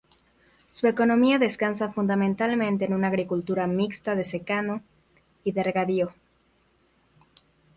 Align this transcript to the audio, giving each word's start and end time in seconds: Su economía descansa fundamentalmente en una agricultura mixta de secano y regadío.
Su 0.65 0.87
economía 0.87 1.37
descansa 1.37 1.91
fundamentalmente 1.91 2.85
en 2.85 2.95
una 2.95 3.09
agricultura 3.09 3.67
mixta 3.67 4.15
de 4.15 4.23
secano 4.25 4.81
y 5.43 5.51
regadío. 5.51 6.11